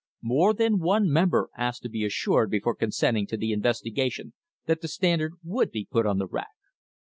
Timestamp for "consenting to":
2.73-3.37